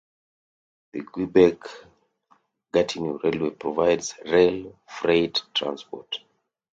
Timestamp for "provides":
3.51-4.15